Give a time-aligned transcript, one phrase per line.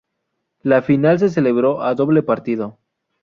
[0.63, 2.79] La final se celebró a doble partido.